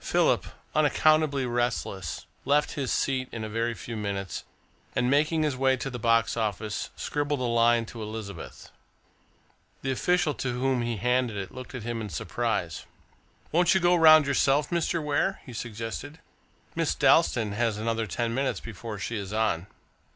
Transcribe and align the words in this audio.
Philip, 0.00 0.46
unaccountably 0.74 1.46
restless, 1.46 2.26
left 2.44 2.72
his 2.72 2.90
seat 2.92 3.28
in 3.30 3.44
a 3.44 3.48
very 3.48 3.72
few 3.72 3.96
minutes, 3.96 4.42
and, 4.96 5.08
making 5.08 5.44
his 5.44 5.56
way 5.56 5.76
to 5.76 5.88
the 5.88 5.96
box 6.00 6.36
office, 6.36 6.90
scribbled 6.96 7.38
a 7.38 7.44
line 7.44 7.86
to 7.86 8.02
Elizabeth. 8.02 8.72
The 9.82 9.92
official 9.92 10.34
to 10.34 10.58
whom 10.58 10.82
he 10.82 10.96
handed 10.96 11.36
it 11.36 11.54
looked 11.54 11.76
at 11.76 11.84
him 11.84 12.00
in 12.00 12.08
surprise. 12.08 12.84
"Won't 13.52 13.72
you 13.72 13.78
go 13.78 13.94
round 13.94 14.26
yourself, 14.26 14.70
Mr. 14.70 15.00
Ware?" 15.00 15.40
he 15.46 15.52
suggested. 15.52 16.18
"Miss 16.74 16.96
Dalstan 16.96 17.52
has 17.52 17.78
another 17.78 18.08
ten 18.08 18.34
minutes 18.34 18.58
before 18.58 18.98
she 18.98 19.16
is 19.16 19.32
on." 19.32 19.68